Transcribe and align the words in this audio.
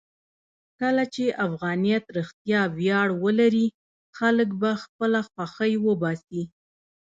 کله 0.79 1.03
چې 1.13 1.25
افغانیت 1.47 2.03
رښتیا 2.17 2.61
ویاړ 2.77 3.07
ولري، 3.23 3.67
خلک 4.17 4.49
به 4.61 4.71
خپله 4.83 5.19
خوښۍ 5.31 5.73
وباسي. 5.87 6.43